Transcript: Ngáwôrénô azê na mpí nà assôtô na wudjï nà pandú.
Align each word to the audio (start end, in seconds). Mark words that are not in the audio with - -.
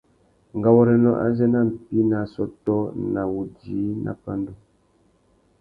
Ngáwôrénô 0.57 1.11
azê 1.25 1.45
na 1.53 1.59
mpí 1.67 1.97
nà 2.09 2.15
assôtô 2.25 2.77
na 3.13 3.21
wudjï 3.33 3.81
nà 4.03 4.11
pandú. 4.23 4.53